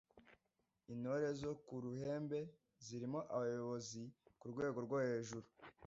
Intore 0.93 1.27
zo 1.41 1.51
ku 1.65 1.75
ruhembe:zirimo 1.83 3.19
abayobozi 3.35 4.01
kurwego 4.39 4.77
rwohejuru 4.85 5.47